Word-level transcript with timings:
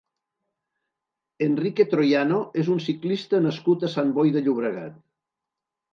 Enrique 1.47 1.85
Troyano 1.91 2.39
és 2.63 2.73
un 2.77 2.81
ciclista 2.89 3.43
nascut 3.47 3.89
a 3.89 3.93
Sant 3.97 4.11
Boi 4.17 4.37
de 4.39 4.43
Llobregat. 4.49 5.01